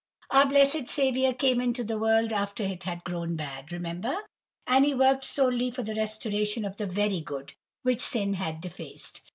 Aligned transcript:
Our 0.31 0.47
blessed 0.47 0.87
Saviour 0.87 1.31
came 1.31 1.61
into 1.61 1.83
the 1.83 1.99
world 1.99 2.33
after 2.33 2.63
it 2.63 2.85
had 2.85 3.03
grown 3.03 3.35
bad, 3.35 3.71
remember; 3.71 4.17
and 4.65 4.83
He 4.83 4.95
worked 4.95 5.23
solely 5.23 5.69
for 5.69 5.83
the 5.83 5.93
restoration 5.93 6.65
of 6.65 6.77
the 6.77 6.87
'very 6.87 7.19
good,' 7.19 7.53
which 7.83 8.01
sin 8.01 8.33
had 8.33 8.61
defaced. 8.61 9.21